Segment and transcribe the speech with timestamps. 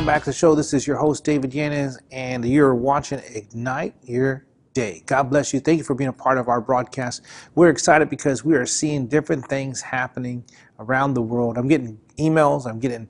[0.00, 0.54] Welcome back to the show.
[0.54, 5.02] This is your host, David Yanez, and you're watching Ignite Your Day.
[5.04, 5.60] God bless you.
[5.60, 7.20] Thank you for being a part of our broadcast.
[7.54, 10.42] We're excited because we are seeing different things happening
[10.78, 11.58] around the world.
[11.58, 12.66] I'm getting emails.
[12.66, 13.08] I'm getting,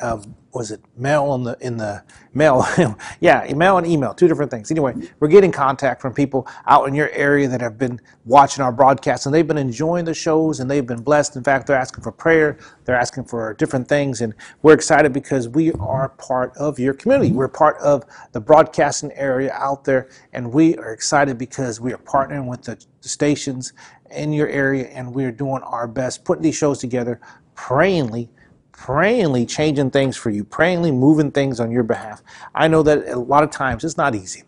[0.00, 2.02] uh, was it mail in the in the
[2.34, 2.66] mail?
[3.20, 4.70] yeah, email and email, two different things.
[4.70, 8.72] Anyway, we're getting contact from people out in your area that have been watching our
[8.72, 11.36] broadcasts and they've been enjoying the shows and they've been blessed.
[11.36, 12.58] In fact, they're asking for prayer.
[12.84, 17.30] They're asking for different things, and we're excited because we are part of your community.
[17.32, 21.98] We're part of the broadcasting area out there, and we are excited because we are
[21.98, 23.74] partnering with the stations
[24.10, 27.20] in your area, and we're doing our best putting these shows together,
[27.54, 28.30] prayingly
[28.78, 32.22] prayingly changing things for you, prayingly moving things on your behalf.
[32.54, 34.44] I know that a lot of times it's not easy.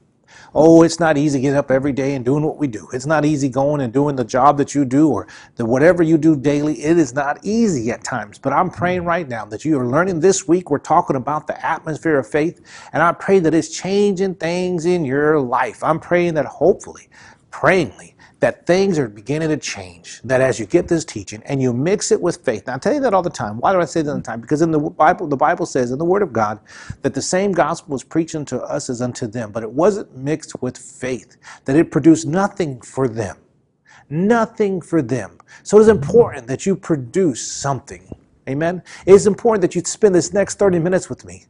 [0.55, 2.89] Oh, it's not easy getting up every day and doing what we do.
[2.92, 6.17] It's not easy going and doing the job that you do or the whatever you
[6.17, 6.75] do daily.
[6.81, 8.39] It is not easy at times.
[8.39, 10.70] But I'm praying right now that you are learning this week.
[10.70, 12.61] We're talking about the atmosphere of faith,
[12.92, 15.83] and I pray that it's changing things in your life.
[15.83, 17.08] I'm praying that hopefully,
[17.51, 20.20] prayingly, that things are beginning to change.
[20.24, 22.66] That as you get this teaching and you mix it with faith.
[22.66, 23.58] Now I tell you that all the time.
[23.58, 24.40] Why do I say that all the time?
[24.40, 26.58] Because in the Bible, the Bible says in the Word of God
[27.02, 30.61] that the same gospel was preached unto us as unto them, but it wasn't mixed
[30.62, 31.36] with faith.
[31.67, 33.36] That it produced nothing for them.
[34.08, 35.39] Nothing for them.
[35.62, 38.08] So it is important that you produce something.
[38.48, 38.83] Amen.
[39.06, 41.45] It is important that you spend this next 30 minutes with me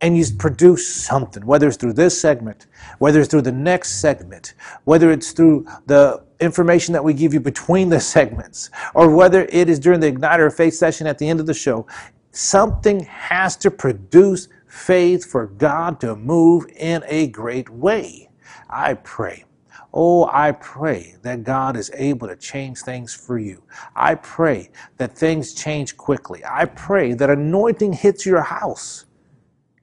[0.00, 2.66] and you produce something, whether it's through this segment,
[2.98, 4.54] whether it's through the next segment,
[4.84, 9.68] whether it's through the information that we give you between the segments, or whether it
[9.68, 11.86] is during the Igniter of Faith session at the end of the show,
[12.30, 18.30] something has to produce faith for God to move in a great way.
[18.70, 19.44] I pray.
[19.92, 23.62] Oh, I pray that God is able to change things for you.
[23.96, 26.42] I pray that things change quickly.
[26.44, 29.06] I pray that anointing hits your house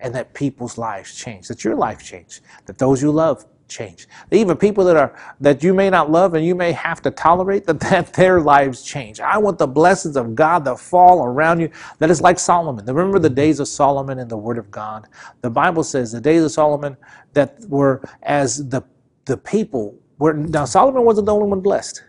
[0.05, 4.07] and that people's lives change, that your life change, that those you love change.
[4.29, 7.65] Even people that are that you may not love and you may have to tolerate,
[7.65, 9.19] that, that their lives change.
[9.19, 11.71] I want the blessings of God to fall around you.
[11.97, 12.85] That is like Solomon.
[12.85, 15.07] Remember the days of Solomon in the Word of God.
[15.41, 16.95] The Bible says the days of Solomon
[17.33, 18.83] that were as the
[19.25, 22.03] the people were now Solomon wasn't the only one blessed,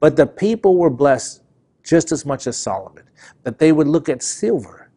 [0.00, 1.40] but the people were blessed
[1.82, 3.04] just as much as Solomon.
[3.44, 4.90] That they would look at silver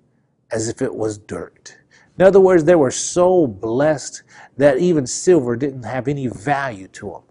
[0.51, 1.77] as if it was dirt
[2.17, 4.23] in other words, they were so blessed
[4.57, 7.21] that even silver didn't have any value to them.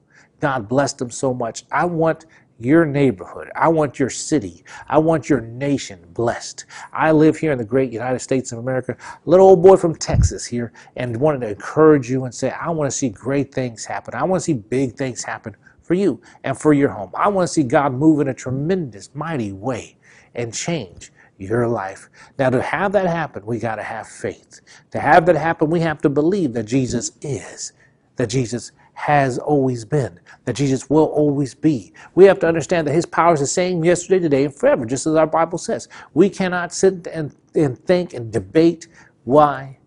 [0.40, 1.64] God blessed them so much.
[1.72, 2.26] I want
[2.58, 3.50] your neighborhood.
[3.56, 4.64] I want your city.
[4.88, 6.66] I want your nation blessed.
[6.92, 10.46] I live here in the great United States of America, little old boy from Texas
[10.46, 14.14] here, and wanted to encourage you and say, I want to see great things happen.
[14.14, 17.10] I want to see big things happen for you and for your home.
[17.14, 19.96] I want to see God move in a tremendous, mighty way
[20.34, 22.08] and change your life.
[22.38, 24.60] Now, to have that happen, we got to have faith.
[24.92, 27.72] To have that happen, we have to believe that Jesus is,
[28.16, 31.92] that Jesus has always been, that Jesus will always be.
[32.14, 35.06] We have to understand that His power is the same yesterday, today, and forever, just
[35.06, 35.88] as our Bible says.
[36.14, 38.86] We cannot sit and, and think and debate
[39.24, 39.78] why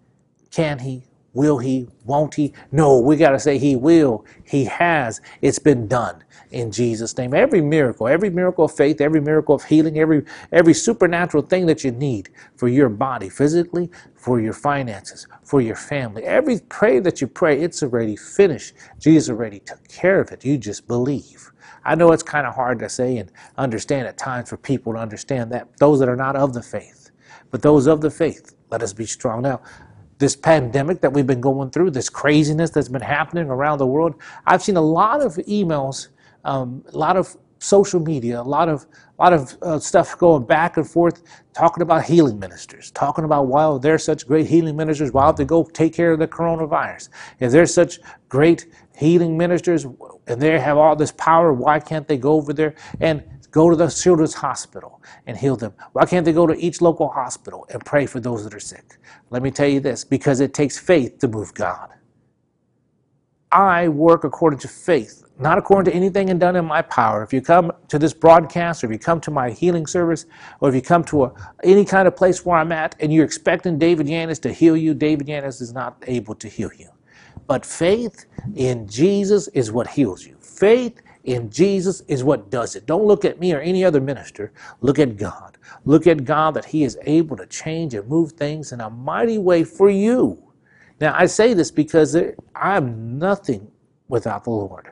[0.52, 1.04] can He,
[1.38, 2.54] will He, won't He.
[2.72, 7.34] No, we got to say He will, He has, it's been done in Jesus' name.
[7.34, 11.84] Every miracle, every miracle of faith, every miracle of healing, every every supernatural thing that
[11.84, 16.24] you need for your body, physically, for your finances, for your family.
[16.24, 18.74] Every prayer that you pray, it's already finished.
[19.00, 20.44] Jesus already took care of it.
[20.44, 21.52] You just believe.
[21.86, 25.00] I know it's kind of hard to say and understand at times for people to
[25.00, 27.12] understand that, those that are not of the faith.
[27.50, 29.44] But those of the faith, let us be strong.
[29.44, 29.62] Now,
[30.20, 34.16] this pandemic that we've been going through, this craziness that's been happening around the world,
[34.46, 36.08] I've seen a lot of emails
[36.48, 38.86] um, a lot of social media, a lot of
[39.20, 41.24] a lot of uh, stuff going back and forth,
[41.54, 45.46] talking about healing ministers, talking about why they're such great healing ministers, why don't they
[45.46, 47.10] go take care of the coronavirus?
[47.40, 48.00] If they're such
[48.30, 49.88] great healing ministers
[50.28, 52.76] and they have all this power, why can't they go over there?
[53.02, 55.74] And go to the children's hospital and heal them?
[55.94, 58.98] Why can't they go to each local hospital and pray for those that are sick?
[59.30, 61.90] Let me tell you this because it takes faith to move God.
[63.52, 67.24] I work according to faith, not according to anything and done in my power.
[67.24, 70.26] If you come to this broadcast, or if you come to my healing service,
[70.60, 71.34] or if you come to a,
[71.64, 74.94] any kind of place where I'm at and you're expecting David Yanez to heal you,
[74.94, 76.90] David Yanez is not able to heal you.
[77.48, 80.36] But faith in Jesus is what heals you.
[80.42, 82.88] Faith in Jesus is what does it.
[82.88, 84.54] Don't look at me or any other minister.
[84.82, 85.58] Look at God.
[85.86, 89.38] Look at God that He is able to change and move things in a mighty
[89.38, 90.42] way for you.
[91.02, 92.18] Now, I say this because
[92.56, 93.70] I'm nothing
[94.08, 94.92] without the Lord.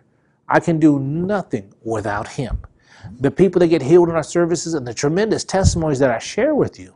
[0.50, 2.60] I can do nothing without Him.
[3.22, 6.54] The people that get healed in our services and the tremendous testimonies that I share
[6.54, 6.94] with you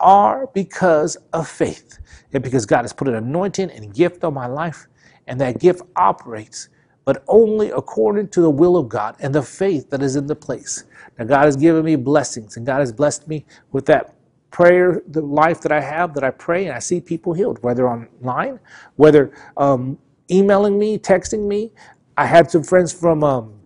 [0.00, 1.98] are because of faith
[2.32, 4.86] and because God has put an anointing and gift on my life,
[5.26, 6.68] and that gift operates,
[7.04, 10.36] but only according to the will of God and the faith that is in the
[10.36, 10.84] place.
[11.18, 14.14] Now, God has given me blessings, and God has blessed me with that
[14.50, 17.88] prayer, the life that I have, that I pray, and I see people healed, whether
[17.88, 18.60] online,
[18.96, 19.98] whether um,
[20.30, 21.72] emailing me, texting me.
[22.16, 23.60] I had some friends from, um,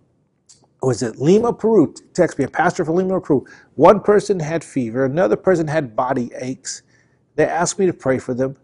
[0.81, 3.45] was it Lima, Peru, text me, a pastor from Lima, Peru.
[3.75, 6.81] One person had fever, another person had body aches.
[7.35, 8.57] They asked me to pray for them.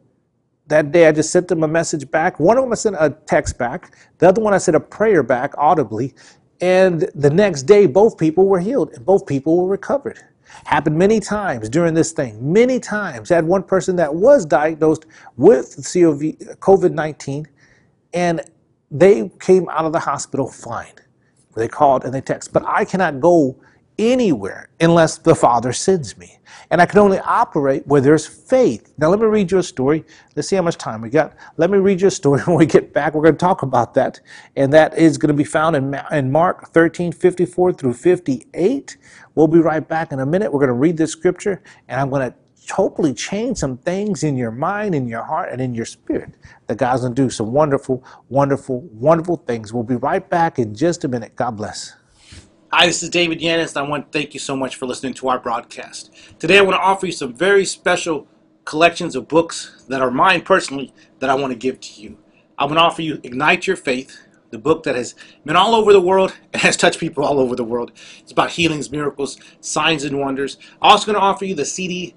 [0.68, 2.40] That day, I just sent them a message back.
[2.40, 3.96] One of them I sent a text back.
[4.18, 6.14] The other one I sent a prayer back audibly.
[6.62, 10.20] And the next day, both people were healed and both people were recovered.
[10.66, 12.52] Happened many times during this thing.
[12.52, 13.30] Many times.
[13.30, 15.06] I had one person that was diagnosed
[15.38, 17.48] with COVID 19
[18.14, 18.42] and
[18.90, 20.94] they came out of the hospital fine.
[21.56, 23.58] They called and they text, but I cannot go
[23.98, 26.40] anywhere unless the Father sends me.
[26.72, 28.94] And I can only operate where there's faith.
[28.98, 30.04] Now, let me read you a story.
[30.36, 31.34] Let's see how much time we got.
[31.58, 32.42] Let me read you a story.
[32.46, 34.20] When we get back, we're going to talk about that.
[34.56, 38.98] And that is going to be found in, in Mark 13 54 through 58.
[39.36, 40.52] We'll be right back in a minute.
[40.52, 44.36] We're going to read this scripture, and I'm going to hopefully change some things in
[44.36, 46.34] your mind, in your heart, and in your spirit.
[46.68, 49.74] That God's going to do some wonderful, wonderful, wonderful things.
[49.74, 51.36] We'll be right back in just a minute.
[51.36, 51.96] God bless.
[52.78, 55.14] Hi, this is David Yanez, and I want to thank you so much for listening
[55.14, 56.14] to our broadcast.
[56.40, 58.28] Today, I want to offer you some very special
[58.66, 62.18] collections of books that are mine personally that I want to give to you.
[62.58, 64.20] I want to offer you Ignite Your Faith,
[64.50, 67.56] the book that has been all over the world and has touched people all over
[67.56, 67.94] the world.
[68.20, 70.58] It's about healings, miracles, signs, and wonders.
[70.82, 72.14] I'm also going to offer you the CD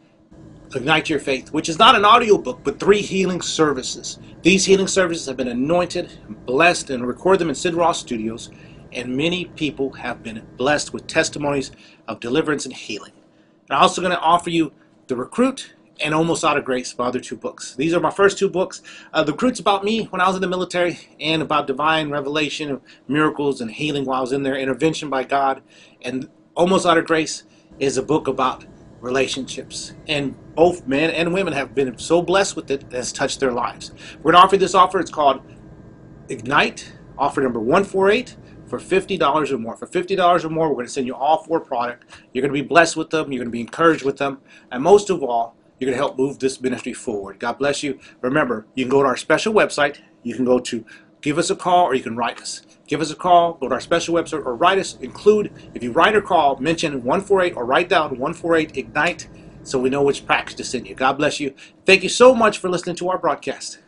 [0.75, 4.19] Ignite Your Faith, which is not an audio book, but three healing services.
[4.43, 8.51] These healing services have been anointed, blessed, and record them in Sid Roth Studios
[8.93, 11.71] and many people have been blessed with testimonies
[12.07, 13.13] of deliverance and healing.
[13.69, 14.73] And I'm also going to offer you
[15.09, 17.75] The Recruit and Almost Out of Grace, my other two books.
[17.75, 18.83] These are my first two books.
[19.13, 22.71] Uh, the Recruit's about me when I was in the military and about divine revelation,
[22.71, 25.63] of miracles, and healing while I was in there, intervention by God.
[26.03, 27.45] And Almost Out of Grace
[27.79, 28.65] is a book about
[29.01, 29.95] relationships.
[30.07, 33.53] And both men and women have been so blessed with it, it has touched their
[33.53, 33.93] lives.
[34.19, 34.99] We're going to offer this offer.
[34.99, 35.41] It's called
[36.29, 38.37] Ignite, offer number 148
[38.69, 39.77] for $50 or more.
[39.77, 42.07] For $50 or more, we're going to send you all four products.
[42.33, 43.33] You're going to be blessed with them.
[43.33, 44.41] You're going to be encouraged with them.
[44.71, 47.39] And most of all, you're going to help move this ministry forward.
[47.39, 47.99] God bless you.
[48.21, 49.99] Remember, you can go to our special website.
[50.23, 50.85] You can go to
[51.21, 52.63] give us a call or you can write us.
[52.87, 54.97] Give us a call, go to our special website or write us.
[54.97, 59.29] Include, if you write or call, mention 148 or write down 148 Ignite
[59.63, 60.95] so we know which package to send you.
[60.95, 61.55] God bless you.
[61.85, 63.79] Thank you so much for listening to our broadcast.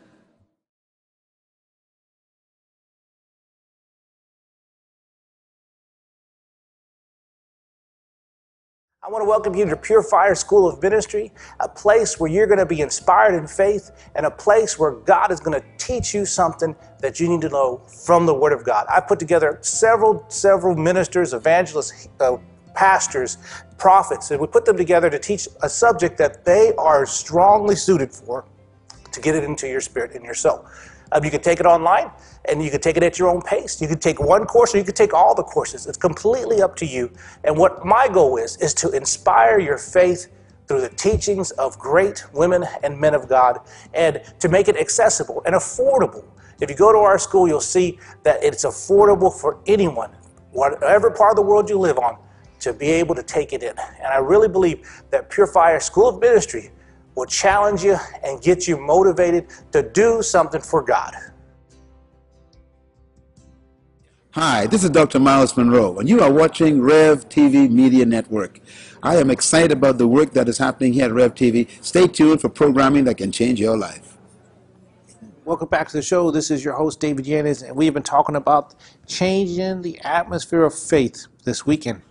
[9.10, 12.60] Want to welcome you to Pure Fire School of Ministry, a place where you're going
[12.60, 16.24] to be inspired in faith and a place where God is going to teach you
[16.24, 18.86] something that you need to know from the Word of God.
[18.88, 22.36] I put together several, several ministers, evangelists, uh,
[22.74, 23.38] pastors,
[23.78, 28.12] prophets, and we put them together to teach a subject that they are strongly suited
[28.12, 28.44] for
[29.10, 30.64] to get it into your spirit and your soul.
[31.12, 32.10] Um, you can take it online
[32.46, 33.80] and you can take it at your own pace.
[33.80, 35.86] You can take one course or you can take all the courses.
[35.86, 37.10] It's completely up to you.
[37.44, 40.28] And what my goal is, is to inspire your faith
[40.68, 43.58] through the teachings of great women and men of God
[43.92, 46.24] and to make it accessible and affordable.
[46.60, 50.10] If you go to our school, you'll see that it's affordable for anyone,
[50.52, 52.18] whatever part of the world you live on,
[52.60, 53.74] to be able to take it in.
[53.98, 56.70] And I really believe that Pure Fire School of Ministry
[57.14, 61.14] will challenge you and get you motivated to do something for God.
[64.32, 65.18] Hi, this is Dr.
[65.18, 68.60] Myles Munroe, and you are watching Rev TV Media Network.
[69.02, 71.68] I am excited about the work that is happening here at Rev TV.
[71.82, 74.16] Stay tuned for programming that can change your life.
[75.44, 76.30] Welcome back to the show.
[76.30, 78.76] This is your host, David Yanez, and we've been talking about
[79.08, 82.02] changing the atmosphere of faith this weekend.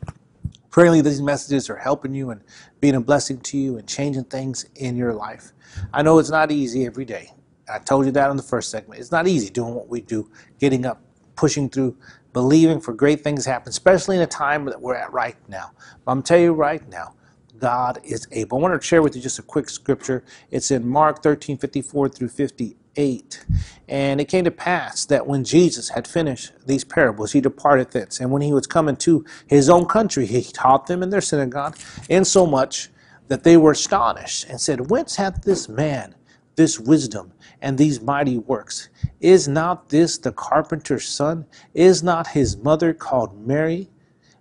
[0.71, 2.41] Praying these messages are helping you and
[2.79, 5.51] being a blessing to you and changing things in your life.
[5.93, 7.33] I know it's not easy every day.
[7.71, 8.99] I told you that in the first segment.
[8.99, 11.01] It's not easy doing what we do, getting up,
[11.35, 11.97] pushing through,
[12.33, 15.71] believing for great things to happen, especially in a time that we're at right now.
[16.05, 17.15] But I'm telling you right now,
[17.57, 18.57] God is able.
[18.57, 20.23] I want to share with you just a quick scripture.
[20.49, 22.78] It's in Mark 13 54 through 58.
[22.97, 28.19] And it came to pass that when Jesus had finished these parables, he departed thence.
[28.19, 31.77] And when he was coming to his own country, he taught them in their synagogue,
[32.09, 32.89] insomuch
[33.27, 36.15] that they were astonished and said, Whence hath this man
[36.55, 37.31] this wisdom
[37.61, 38.89] and these mighty works?
[39.21, 41.45] Is not this the carpenter's son?
[41.73, 43.89] Is not his mother called Mary,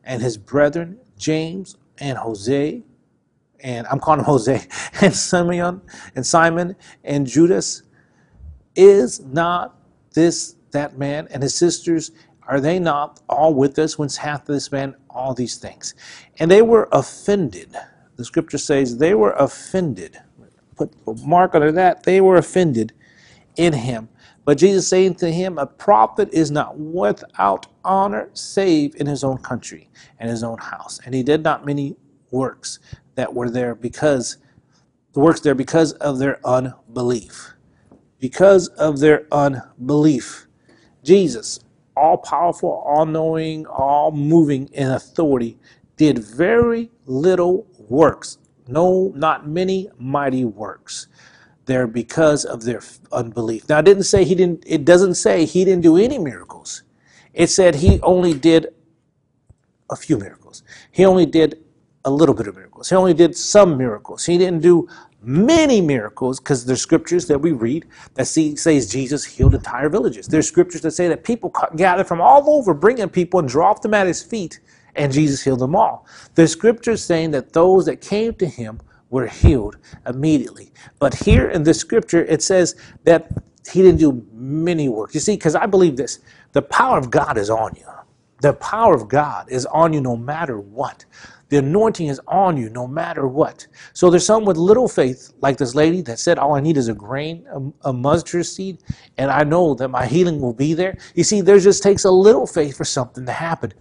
[0.03, 2.83] and his brethren James and Jose?
[3.61, 4.67] and I'm calling him Jose,
[5.01, 5.81] and Simeon,
[6.15, 7.83] and Simon, and Judas.
[8.79, 9.77] Is not
[10.15, 12.13] this that man and his sisters?
[12.47, 13.99] Are they not all with us?
[13.99, 15.95] Whence hath this man all these things?
[16.39, 17.75] And they were offended.
[18.15, 20.21] The scripture says they were offended.
[20.77, 22.05] Put a mark under that.
[22.05, 22.93] They were offended
[23.57, 24.09] in him.
[24.45, 29.39] But Jesus saying to him, A prophet is not without honor save in his own
[29.39, 31.01] country and his own house.
[31.05, 31.97] And he did not many
[32.31, 32.79] works
[33.17, 34.39] that were there because
[35.15, 37.55] the works there because of their unbelief.
[38.21, 40.47] Because of their unbelief.
[41.05, 41.61] Jesus,
[41.97, 45.59] all powerful, all knowing, all moving in authority,
[45.97, 48.39] did very little works.
[48.67, 51.09] No, not many mighty works
[51.67, 52.81] there because of their
[53.13, 53.69] unbelief.
[53.69, 56.83] Now, it didn't say he didn't, it doesn't say he didn't do any miracles.
[57.33, 58.69] It said he only did
[59.91, 60.63] a few miracles.
[60.91, 61.63] He only did
[62.05, 62.89] a little bit of miracles.
[62.89, 64.25] He only did some miracles.
[64.25, 64.89] He didn't do
[65.23, 70.27] many miracles because there's scriptures that we read that see, says Jesus healed entire villages.
[70.29, 73.95] There's scriptures that say that people gather from all over, bringing people and drop them
[73.95, 74.61] at his feet,
[74.95, 76.07] and Jesus healed them all.
[76.35, 80.73] There's scriptures saying that those that came to him were healed immediately.
[80.99, 83.31] But here in this scripture, it says that
[83.73, 85.15] he didn't do many works.
[85.15, 86.21] You see, because I believe this
[86.53, 87.87] the power of God is on you.
[88.41, 91.05] The power of God is on you no matter what.
[91.49, 93.67] The anointing is on you no matter what.
[93.95, 96.89] So there's some with little faith, like this lady that said, All I need is
[96.89, 98.83] a grain, a, a mustard seed,
[99.17, 100.99] and I know that my healing will be there.
[101.15, 103.73] You see, there just takes a little faith for something to happen.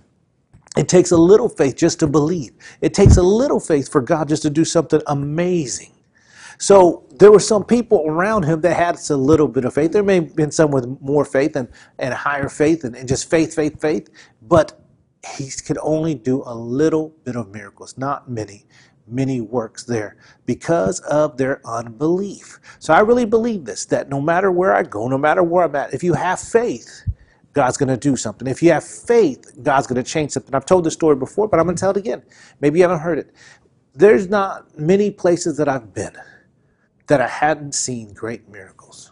[0.78, 2.52] It takes a little faith just to believe.
[2.82, 5.92] It takes a little faith for God just to do something amazing.
[6.60, 9.92] So there were some people around him that had a little bit of faith.
[9.92, 11.68] There may have been some with more faith and,
[12.00, 14.10] and higher faith and, and just faith, faith, faith.
[14.42, 14.80] But
[15.26, 18.66] he could only do a little bit of miracles, not many,
[19.08, 22.60] many works there because of their unbelief.
[22.80, 25.76] So I really believe this that no matter where I go, no matter where I'm
[25.76, 27.08] at, if you have faith,
[27.54, 28.48] God's going to do something.
[28.48, 30.54] If you have faith, God's going to change something.
[30.54, 32.24] I've told this story before, but I'm going to tell it again.
[32.62, 33.34] Maybe you haven't heard it.
[33.96, 36.16] There's not many places that I've been
[37.08, 39.12] that I hadn't seen great miracles.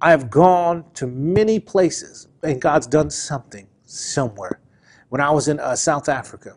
[0.00, 4.59] I have gone to many places and God's done something somewhere
[5.10, 6.56] when I was in uh, South Africa.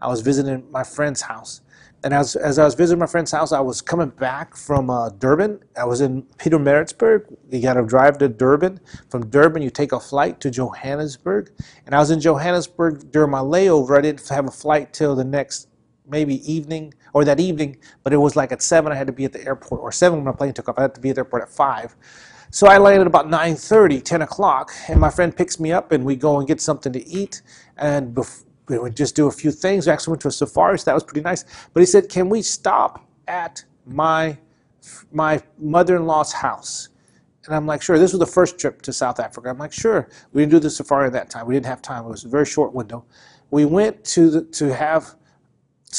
[0.00, 1.60] I was visiting my friend's house.
[2.02, 5.10] And as, as I was visiting my friend's house, I was coming back from uh,
[5.10, 5.60] Durban.
[5.76, 7.36] I was in Peter Pietermaritzburg.
[7.50, 8.80] You got to drive to Durban.
[9.10, 11.50] From Durban, you take a flight to Johannesburg.
[11.84, 13.98] And I was in Johannesburg during my layover.
[13.98, 15.68] I didn't have a flight till the next
[16.08, 19.24] maybe evening or that evening, but it was like at 7 I had to be
[19.24, 20.78] at the airport, or 7 when my plane took off.
[20.78, 21.96] I had to be at the airport at 5.
[22.52, 26.16] So I landed about 9.30, 10 o'clock, and my friend picks me up and we
[26.16, 27.42] go and get something to eat.
[27.76, 28.18] And
[28.68, 29.86] we would just do a few things.
[29.86, 31.44] We actually went to a safari, so that was pretty nice.
[31.72, 34.36] But he said, can we stop at my,
[35.12, 36.88] my mother-in-law's house?
[37.46, 38.00] And I'm like, sure.
[38.00, 39.48] This was the first trip to South Africa.
[39.48, 40.08] I'm like, sure.
[40.32, 41.46] We didn't do the safari at that time.
[41.46, 42.04] We didn't have time.
[42.04, 43.04] It was a very short window.
[43.52, 45.14] We went to the, to have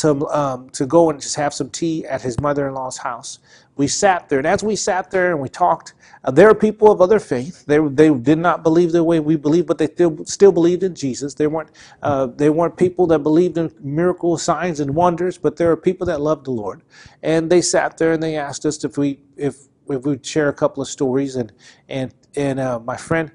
[0.03, 3.39] um, to go and just have some tea at his mother-in-law's house.
[3.77, 5.93] We sat there, and as we sat there and we talked,
[6.23, 7.65] uh, there are people of other faith.
[7.65, 10.93] They, they did not believe the way we believe, but they still still believed in
[10.93, 11.33] Jesus.
[11.33, 11.71] They weren't
[12.03, 16.05] uh, they weren't people that believed in miracle signs and wonders, but there are people
[16.07, 16.83] that loved the Lord.
[17.23, 20.53] And they sat there and they asked us if we if if we'd share a
[20.53, 21.35] couple of stories.
[21.35, 21.51] And
[21.89, 23.31] and and uh, my friend,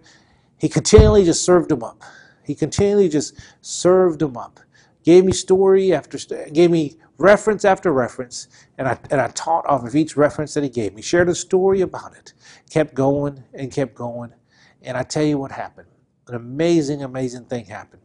[0.59, 2.03] he continually just served them up.
[2.45, 4.61] He continually just served them up
[5.07, 6.19] gave me story after
[6.53, 10.65] gave me reference after reference, and I and I taught off of each reference that
[10.65, 11.01] he gave me.
[11.01, 12.35] Shared a story about it.
[12.69, 14.35] Kept going and kept going,
[14.83, 15.89] and I tell you what happened.
[16.27, 18.03] An amazing, amazing thing happened.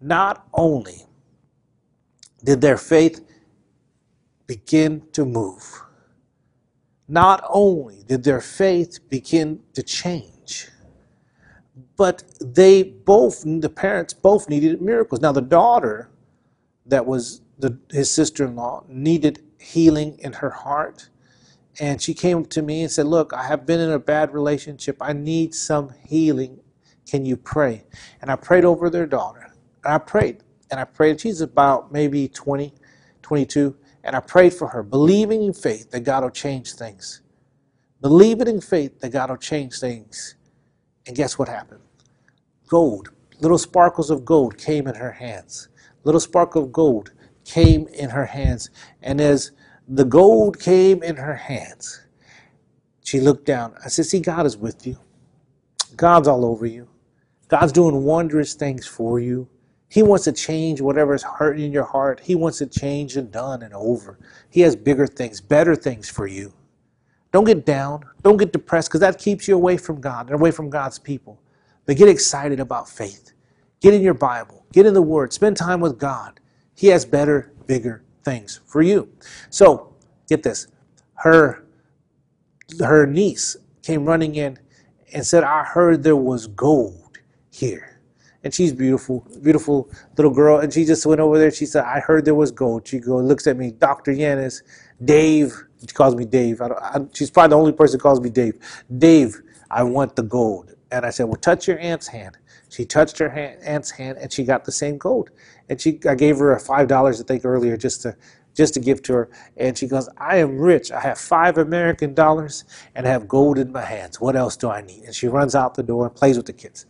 [0.00, 1.06] Not only
[2.44, 3.26] did their faith
[4.46, 5.82] begin to move,
[7.08, 10.68] not only did their faith begin to change,
[11.96, 15.22] but they both, the parents both needed miracles.
[15.22, 16.10] Now, the daughter
[16.86, 21.08] that was the, his sister-in-law needed healing in her heart.
[21.80, 24.96] And she came to me and said look i have been in a bad relationship.
[25.00, 26.60] I need some healing.
[27.08, 27.84] Can you pray?
[28.20, 29.52] And i prayed over their daughter.
[29.84, 30.42] And i prayed.
[30.70, 31.20] And i prayed.
[31.20, 32.72] She's about maybe 20
[33.22, 33.74] 22
[34.04, 37.22] and i prayed for her believing in faith that god will change things.
[38.00, 40.34] Believing in faith that god will change things.
[41.06, 41.80] And guess what happened?
[42.68, 43.10] Gold
[43.40, 45.68] little sparkles of gold came in her hands
[46.04, 47.12] little spark of gold
[47.44, 48.70] came in her hands
[49.02, 49.52] and as
[49.88, 52.00] the gold came in her hands.
[53.02, 53.74] She looked down.
[53.84, 54.96] I said, See, God is with you.
[55.96, 56.88] God's all over you.
[57.48, 59.48] God's doing wondrous things for you.
[59.88, 62.20] He wants to change whatever's hurting in your heart.
[62.20, 64.18] He wants it changed and done and over.
[64.50, 66.52] He has bigger things, better things for you.
[67.30, 68.04] Don't get down.
[68.22, 71.40] Don't get depressed because that keeps you away from God and away from God's people.
[71.86, 73.33] But get excited about faith.
[73.84, 74.64] Get in your Bible.
[74.72, 75.34] Get in the Word.
[75.34, 76.40] Spend time with God.
[76.74, 79.10] He has better, bigger things for you.
[79.50, 79.92] So,
[80.26, 80.68] get this.
[81.16, 81.66] Her
[82.80, 84.58] her niece came running in
[85.12, 87.18] and said, "I heard there was gold
[87.50, 88.00] here."
[88.42, 90.60] And she's beautiful, beautiful little girl.
[90.60, 91.50] And she just went over there.
[91.50, 94.62] She said, "I heard there was gold." She goes, looks at me, Doctor Yanez,
[95.04, 95.62] Dave.
[95.82, 96.62] She calls me Dave.
[96.62, 98.54] I I, she's probably the only person who calls me Dave.
[98.96, 100.72] Dave, I want the gold.
[100.90, 102.38] And I said, "Well, touch your aunt's hand."
[102.74, 105.30] She touched her hand, aunt's hand, and she got the same gold
[105.68, 108.16] and she I gave her five dollars I think earlier just to
[108.54, 109.30] just to give to her.
[109.56, 110.92] And she goes, I am rich.
[110.92, 112.64] I have five American dollars
[112.94, 114.20] and I have gold in my hands.
[114.20, 115.02] What else do I need?
[115.04, 116.86] And she runs out the door and plays with the kids.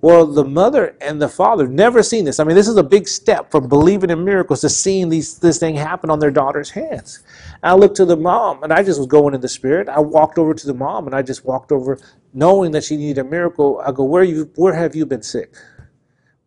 [0.00, 2.40] Well, the mother and the father never seen this.
[2.40, 5.58] I mean, this is a big step from believing in miracles to seeing these, this
[5.58, 7.24] thing happen on their daughter's hands.
[7.62, 9.88] And I looked to the mom, and I just was going in the spirit.
[9.88, 11.98] I walked over to the mom, and I just walked over,
[12.32, 13.82] knowing that she needed a miracle.
[13.84, 14.50] I go, "Where you?
[14.56, 15.54] Where have you been sick?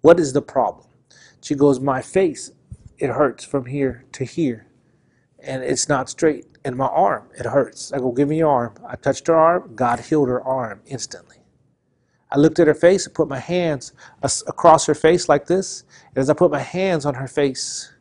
[0.02, 0.88] What is the problem?"
[1.42, 2.52] She goes, My face,
[3.00, 4.68] it hurts from here to here.
[5.40, 6.46] And it's not straight.
[6.64, 7.92] And my arm, it hurts.
[7.92, 8.76] I go, Give me your arm.
[8.88, 9.74] I touched her arm.
[9.76, 11.38] God healed her arm instantly.
[12.32, 15.84] I looked at her face and put my hands across her face like this.
[16.10, 17.92] And as I put my hands on her face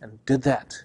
[0.00, 0.84] and did that,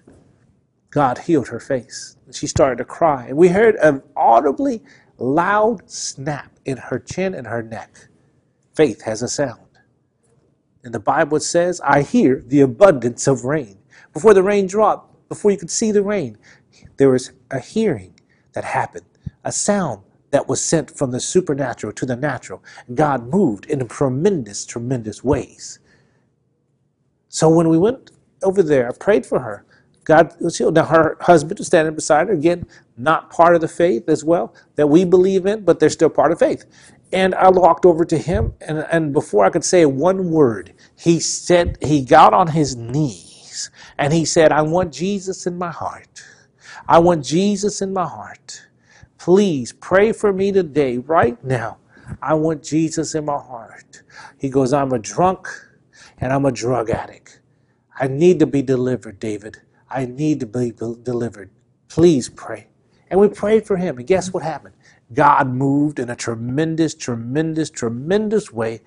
[0.90, 2.16] God healed her face.
[2.26, 3.28] And she started to cry.
[3.28, 4.82] And we heard an audibly
[5.18, 8.08] loud snap in her chin and her neck.
[8.74, 9.60] Faith has a sound.
[10.84, 13.78] And the Bible says, I hear the abundance of rain.
[14.14, 16.38] Before the rain dropped, before you could see the rain,
[16.98, 18.14] there was a hearing
[18.54, 19.06] that happened,
[19.44, 22.64] a sound that was sent from the supernatural to the natural.
[22.94, 25.80] God moved in tremendous, tremendous ways.
[27.30, 28.12] So when we went
[28.44, 29.66] over there, I prayed for her.
[30.04, 30.76] God was healed.
[30.76, 32.66] Now her husband was standing beside her, again,
[32.98, 36.32] not part of the faith as well that we believe in, but they're still part
[36.32, 36.66] of faith.
[37.14, 41.20] And I walked over to him, and, and before I could say one word, he
[41.20, 46.24] said, he got on his knees and he said, I want Jesus in my heart.
[46.88, 48.68] I want Jesus in my heart.
[49.22, 51.78] Please pray for me today, right now.
[52.24, 54.02] I want Jesus in my heart.
[54.40, 55.48] He goes, I'm a drunk
[56.18, 57.40] and I'm a drug addict.
[58.00, 59.62] I need to be delivered, David.
[59.92, 61.52] I need to be delivered.
[61.88, 62.70] Please pray.
[63.12, 64.00] And we prayed for him.
[64.00, 64.74] And guess what happened?
[65.14, 68.82] God moved in a tremendous, tremendous, tremendous way.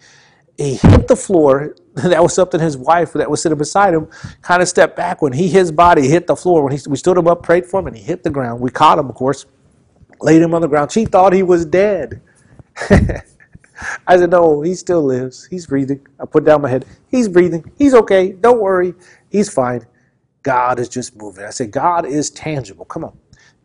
[0.59, 1.77] He hit the floor.
[1.95, 4.09] That was something his wife that was sitting beside him
[4.43, 6.65] kind of stepped back when he his body hit the floor.
[6.65, 8.61] When he, we stood him up, prayed for him, and he hit the ground.
[8.61, 9.47] We caught him, of course,
[10.21, 10.93] laid him on the ground.
[10.93, 12.21] She thought he was dead.
[14.07, 15.47] I said, No, he still lives.
[15.47, 16.07] He's breathing.
[16.21, 16.87] I put down my head.
[17.11, 17.71] He's breathing.
[17.79, 18.33] He's okay.
[18.33, 18.95] Don't worry.
[19.31, 19.87] He's fine.
[20.43, 21.45] God is just moving.
[21.45, 22.85] I said, God is tangible.
[22.85, 23.19] Come on.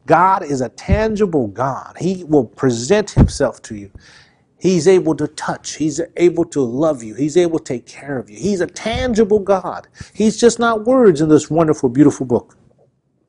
[0.05, 1.97] God is a tangible God.
[1.99, 3.91] He will present himself to you.
[4.59, 5.75] He's able to touch.
[5.75, 7.15] He's able to love you.
[7.15, 8.38] He's able to take care of you.
[8.38, 9.88] He's a tangible God.
[10.13, 12.57] He's just not words in this wonderful, beautiful book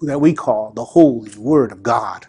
[0.00, 2.26] that we call the Holy Word of God.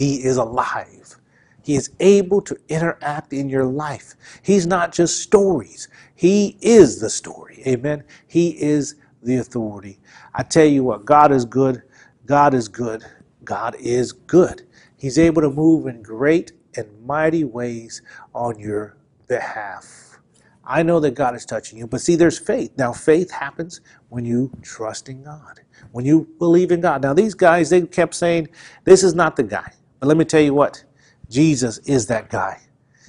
[0.00, 1.18] He is alive.
[1.62, 4.14] He is able to interact in your life.
[4.40, 5.88] He's not just stories.
[6.14, 7.62] He is the story.
[7.66, 8.04] Amen.
[8.26, 10.00] He is the authority.
[10.34, 11.82] I tell you what, God is good.
[12.24, 13.04] God is good.
[13.44, 14.66] God is good.
[14.96, 18.00] He's able to move in great and mighty ways
[18.34, 18.96] on your
[19.28, 20.18] behalf.
[20.64, 22.72] I know that God is touching you, but see, there's faith.
[22.78, 25.60] Now, faith happens when you trust in God,
[25.92, 27.02] when you believe in God.
[27.02, 28.48] Now, these guys, they kept saying,
[28.84, 29.74] This is not the guy.
[30.00, 30.84] But let me tell you what,
[31.28, 32.60] Jesus is that guy.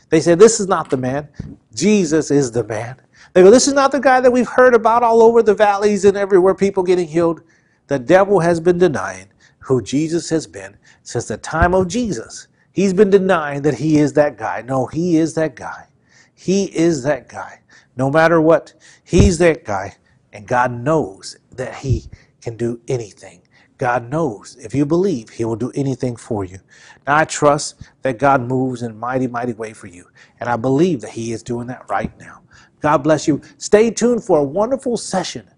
[0.10, 1.30] They said, This is not the man.
[1.74, 2.98] Jesus is the man.
[3.34, 6.06] They go, This is not the guy that we've heard about all over the valleys
[6.06, 7.42] and everywhere, people getting healed.
[7.88, 9.28] The devil has been denying
[9.60, 12.48] who Jesus has been since the time of Jesus.
[12.74, 14.62] He's been denying that he is that guy.
[14.62, 15.88] No, he is that guy.
[16.34, 17.62] He is that guy.
[17.98, 18.74] No matter what,
[19.04, 19.96] he's that guy.
[20.34, 22.06] And God knows that He
[22.42, 23.41] can do anything.
[23.82, 26.60] God knows if you believe, He will do anything for you.
[27.08, 30.06] Now, I trust that God moves in a mighty, mighty way for you.
[30.40, 32.44] And I believe that He is doing that right now.
[32.80, 33.42] God bless you.
[33.58, 35.50] Stay tuned for a wonderful session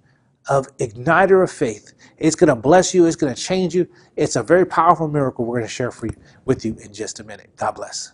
[0.47, 1.95] of Igniter of Faith.
[2.17, 3.89] It's going to bless you, it's going to change you.
[4.15, 7.19] It's a very powerful miracle we're going to share for you, with you in just
[7.19, 7.49] a minute.
[7.57, 8.13] God bless.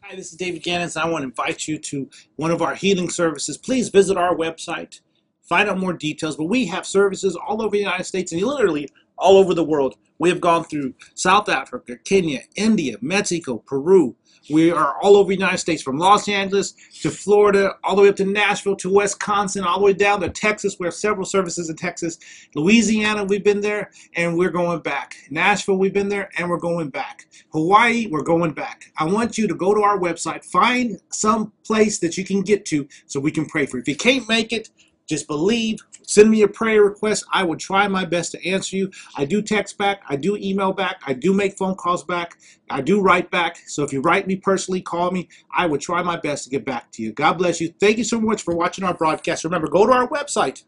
[0.00, 0.96] Hi, this is David Yanez.
[0.96, 3.56] I want to invite you to one of our healing services.
[3.56, 5.02] Please visit our website,
[5.42, 6.36] find out more details.
[6.36, 8.88] But we have services all over the United States and literally
[9.20, 9.96] all over the world.
[10.18, 14.16] We have gone through South Africa, Kenya, India, Mexico, Peru.
[14.50, 18.08] We are all over the United States, from Los Angeles to Florida, all the way
[18.08, 20.76] up to Nashville to Wisconsin, all the way down to Texas.
[20.78, 22.18] We have several services in Texas.
[22.54, 25.14] Louisiana, we've been there and we're going back.
[25.30, 27.26] Nashville, we've been there and we're going back.
[27.52, 28.90] Hawaii, we're going back.
[28.96, 32.64] I want you to go to our website, find some place that you can get
[32.66, 33.82] to so we can pray for you.
[33.82, 34.70] If you can't make it,
[35.10, 35.80] just believe.
[36.02, 37.24] Send me a prayer request.
[37.32, 38.90] I will try my best to answer you.
[39.16, 40.02] I do text back.
[40.08, 41.02] I do email back.
[41.06, 42.38] I do make phone calls back.
[42.70, 43.58] I do write back.
[43.66, 45.28] So if you write me personally, call me.
[45.54, 47.12] I will try my best to get back to you.
[47.12, 47.72] God bless you.
[47.78, 49.44] Thank you so much for watching our broadcast.
[49.44, 50.64] Remember, go to our website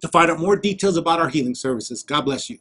[0.00, 2.02] to find out more details about our healing services.
[2.02, 2.58] God bless you.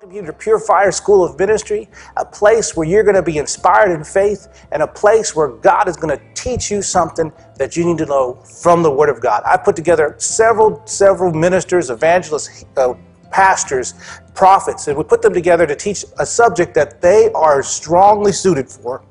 [0.00, 3.38] Welcome you to Pure Fire School of Ministry, a place where you're going to be
[3.38, 7.76] inspired in faith and a place where God is going to teach you something that
[7.76, 9.42] you need to know from the Word of God.
[9.44, 12.94] I put together several, several ministers, evangelists, uh,
[13.32, 13.94] pastors,
[14.36, 18.70] prophets, and we put them together to teach a subject that they are strongly suited
[18.70, 19.02] for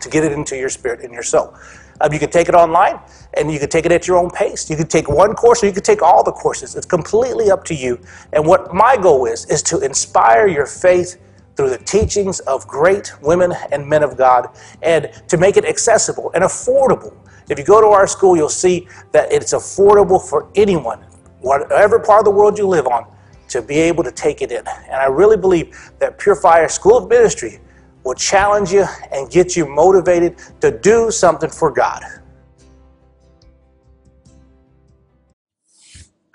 [0.00, 1.56] to get it into your spirit and your soul.
[2.00, 2.98] Um, you can take it online
[3.34, 4.70] and you can take it at your own pace.
[4.70, 6.74] You can take one course or you can take all the courses.
[6.74, 8.00] It's completely up to you.
[8.32, 11.20] And what my goal is, is to inspire your faith
[11.56, 14.48] through the teachings of great women and men of God
[14.82, 17.14] and to make it accessible and affordable.
[17.50, 21.00] If you go to our school, you'll see that it's affordable for anyone,
[21.40, 23.06] whatever part of the world you live on,
[23.48, 24.64] to be able to take it in.
[24.66, 27.60] And I really believe that Pure Fire School of Ministry
[28.04, 32.02] will challenge you and get you motivated to do something for God.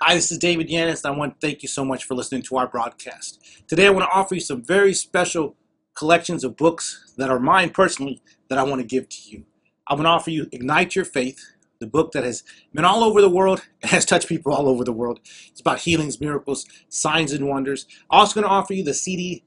[0.00, 2.56] Hi, this is David Yanez, I want to thank you so much for listening to
[2.58, 3.42] our broadcast.
[3.66, 5.56] Today, I want to offer you some very special
[5.94, 9.44] collections of books that are mine personally that I want to give to you.
[9.88, 11.40] I'm going to offer you Ignite Your Faith,
[11.80, 14.84] the book that has been all over the world and has touched people all over
[14.84, 15.18] the world.
[15.48, 17.86] It's about healings, miracles, signs, and wonders.
[18.10, 19.44] I'm also going to offer you the CD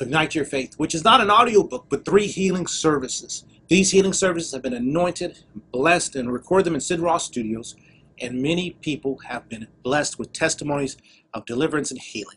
[0.00, 3.44] Ignite Your Faith, which is not an audiobook, but three healing services.
[3.68, 5.38] These healing services have been anointed,
[5.72, 7.74] blessed, and record them in Sid Roth Studios,
[8.20, 10.96] and many people have been blessed with testimonies
[11.34, 12.36] of deliverance and healing.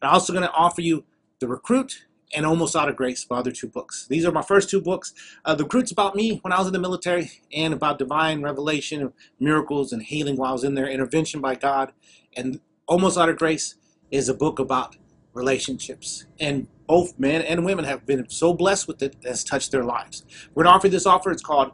[0.00, 1.04] I'm also going to offer you
[1.40, 4.06] The Recruit and Almost Out of Grace, my other two books.
[4.08, 5.12] These are my first two books.
[5.44, 9.12] Uh, the Recruit's about me when I was in the military and about divine revelation,
[9.38, 11.92] miracles, and healing while I was in there, intervention by God.
[12.36, 13.74] And Almost Out of Grace
[14.10, 14.96] is a book about
[15.34, 16.26] relationships.
[16.40, 19.82] And both men and women have been so blessed with it that has touched their
[19.82, 20.26] lives.
[20.54, 21.30] We're going to offer this offer.
[21.30, 21.70] It's called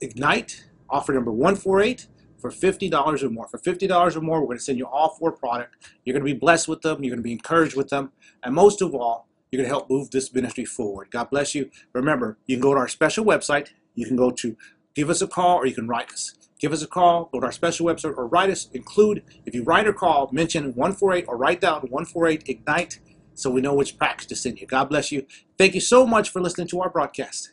[0.00, 2.06] Ignite, offer number 148
[2.38, 3.46] for $50 or more.
[3.48, 5.76] For $50 or more, we're going to send you all four product.
[6.06, 7.04] You're going to be blessed with them.
[7.04, 8.12] You're going to be encouraged with them.
[8.42, 11.10] And most of all, you're going to help move this ministry forward.
[11.10, 11.68] God bless you.
[11.92, 13.68] Remember, you can go to our special website.
[13.94, 14.56] You can go to
[14.94, 16.32] give us a call or you can write us.
[16.58, 18.70] Give us a call, go to our special website or write us.
[18.72, 23.00] Include, if you write or call, mention 148 or write down 148 Ignite
[23.34, 24.66] so we know which package to send you.
[24.66, 25.26] God bless you.
[25.58, 27.52] Thank you so much for listening to our broadcast.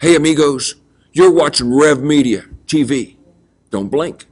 [0.00, 0.76] Hey, amigos,
[1.12, 3.16] you're watching Rev Media TV.
[3.68, 4.24] Don't blink.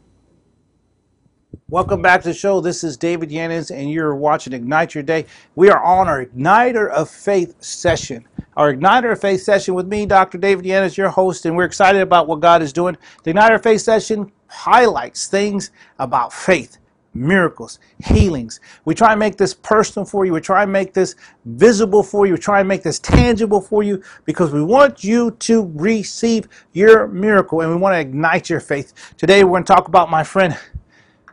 [1.68, 2.62] Welcome back to the show.
[2.62, 5.26] This is David Yanez, and you're watching Ignite Your Day.
[5.54, 8.26] We are on our Igniter of Faith session.
[8.58, 10.36] Our Igniter of Faith session with me, Dr.
[10.36, 12.96] David Yanez, your host, and we're excited about what God is doing.
[13.22, 16.78] The Igniter of Faith session highlights things about faith,
[17.14, 18.58] miracles, healings.
[18.84, 20.32] We try and make this personal for you.
[20.32, 22.32] We try and make this visible for you.
[22.32, 27.06] We try and make this tangible for you because we want you to receive your
[27.06, 29.14] miracle and we want to ignite your faith.
[29.16, 30.58] Today, we're going to talk about my friend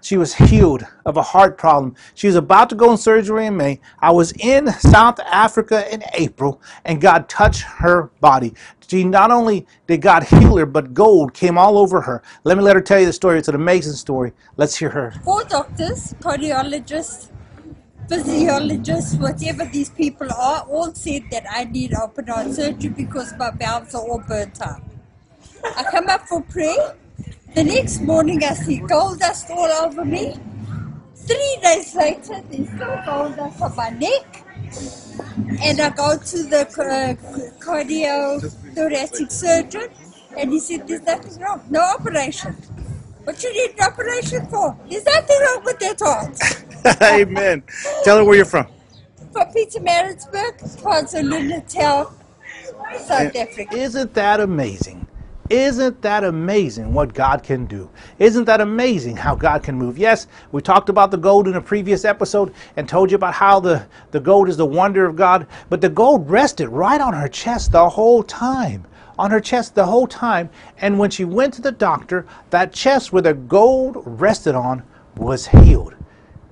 [0.05, 1.95] she was healed of a heart problem.
[2.13, 3.81] She was about to go in surgery in May.
[3.99, 8.53] I was in South Africa in April, and God touched her body.
[8.87, 12.21] She not only did God heal her, but gold came all over her.
[12.43, 13.39] Let me let her tell you the story.
[13.39, 14.33] It's an amazing story.
[14.57, 15.11] Let's hear her.
[15.23, 17.31] Four doctors, cardiologists,
[18.07, 23.49] physiologists, whatever these people are, all said that I need open heart surgery because my
[23.49, 24.83] valves are all burnt out.
[25.75, 26.95] I come up for prayer.
[27.55, 30.35] The next morning, I see gold dust all over me.
[31.15, 34.43] Three days later, there's still gold up on my neck.
[35.63, 37.15] And I go to the uh,
[37.63, 39.87] cardiothoracic surgeon,
[40.37, 42.57] and he said, There's nothing wrong, no operation.
[43.23, 44.77] What you need an operation for?
[44.89, 47.01] There's nothing wrong with that heart.
[47.01, 47.63] Amen.
[48.03, 48.67] Tell her where you're from.
[49.31, 52.13] From Pietermaritzburg, KwaZulu Natal,
[52.99, 53.77] South Africa.
[53.77, 55.07] Isn't that amazing?
[55.49, 57.87] Isn't that amazing what God can do?
[58.17, 59.95] Isn't that amazing how God can move?
[59.95, 63.59] Yes, we talked about the gold in a previous episode and told you about how
[63.59, 67.27] the, the gold is the wonder of God, but the gold rested right on her
[67.27, 68.85] chest the whole time.
[69.19, 70.49] On her chest the whole time.
[70.79, 74.81] And when she went to the doctor, that chest where the gold rested on
[75.15, 75.93] was healed.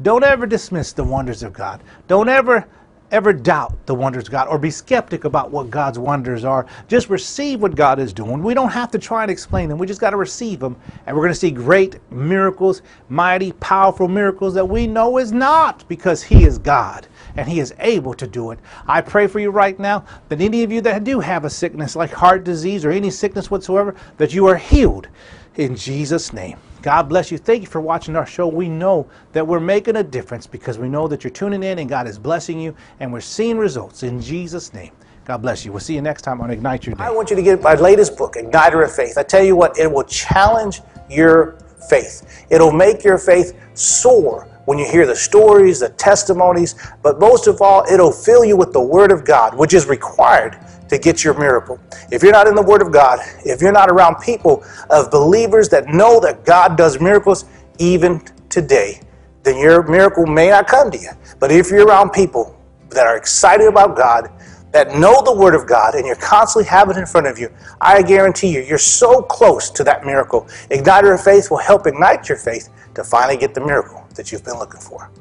[0.03, 1.82] Don't ever dismiss the wonders of God.
[2.08, 2.67] Don't ever
[3.13, 6.65] ever doubt the wonders of God or be skeptic about what God's wonders are.
[6.88, 8.41] Just receive what God is doing.
[8.41, 9.78] We don't have to try and explain them.
[9.78, 10.76] We just got to receive them.
[11.06, 15.88] And we're going to see great miracles, mighty, powerful miracles that we know is not
[15.88, 18.60] because He is God and He is able to do it.
[18.88, 21.95] I pray for you right now that any of you that do have a sickness
[21.95, 25.08] like heart disease or any sickness whatsoever, that you are healed
[25.56, 26.58] in Jesus' name.
[26.84, 27.38] God bless you.
[27.38, 28.46] Thank you for watching our show.
[28.46, 31.88] We know that we're making a difference because we know that you're tuning in and
[31.88, 34.91] God is blessing you and we're seeing results in Jesus' name.
[35.24, 35.72] God bless you.
[35.72, 37.04] We'll see you next time on Ignite Your Day.
[37.06, 39.17] I want you to get my latest book, Igniter of Faith.
[39.17, 41.54] I tell you what, it will challenge your
[41.89, 42.46] faith.
[42.50, 47.62] It'll make your faith soar when you hear the stories, the testimonies, but most of
[47.62, 50.58] all, it'll fill you with the Word of God, which is required
[50.89, 51.80] to get your miracle.
[52.12, 55.69] If you're not in the Word of God, if you're not around people of believers
[55.69, 57.46] that know that God does miracles
[57.80, 59.02] even today,
[59.43, 61.12] then your miracle may not come to you.
[61.39, 62.58] But if you're around people
[62.89, 64.30] that are excited about God,
[64.72, 67.50] that know the Word of God, and you're constantly having it in front of you,
[67.80, 70.48] I guarantee you, you're so close to that miracle.
[70.72, 74.43] Igniter of Faith will help ignite your faith to finally get the miracle that you've
[74.43, 75.12] been looking for.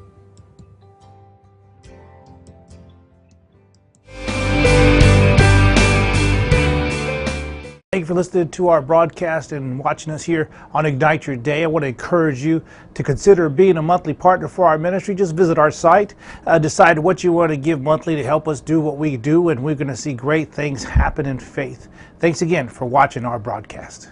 [7.93, 11.63] Thank you for listening to our broadcast and watching us here on Ignite Your Day.
[11.63, 12.63] I want to encourage you
[12.95, 15.13] to consider being a monthly partner for our ministry.
[15.13, 16.15] Just visit our site,
[16.47, 19.49] uh, decide what you want to give monthly to help us do what we do,
[19.49, 21.87] and we're going to see great things happen in faith.
[22.17, 24.09] Thanks again for watching our broadcast.